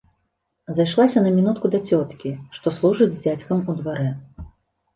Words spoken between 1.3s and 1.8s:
мінутку